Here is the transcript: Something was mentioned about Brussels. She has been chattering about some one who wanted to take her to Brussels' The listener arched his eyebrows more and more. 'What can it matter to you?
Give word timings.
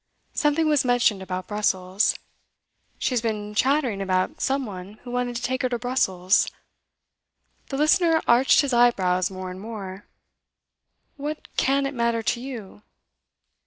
Something 0.33 0.67
was 0.67 0.83
mentioned 0.83 1.21
about 1.21 1.45
Brussels. 1.45 2.15
She 2.97 3.11
has 3.11 3.21
been 3.21 3.53
chattering 3.53 4.01
about 4.01 4.41
some 4.41 4.65
one 4.65 4.93
who 5.03 5.11
wanted 5.11 5.35
to 5.35 5.43
take 5.43 5.61
her 5.61 5.69
to 5.69 5.77
Brussels' 5.77 6.47
The 7.69 7.77
listener 7.77 8.19
arched 8.27 8.61
his 8.61 8.73
eyebrows 8.73 9.29
more 9.29 9.51
and 9.51 9.61
more. 9.61 10.05
'What 11.17 11.55
can 11.55 11.85
it 11.85 11.93
matter 11.93 12.23
to 12.23 12.41
you? 12.41 12.81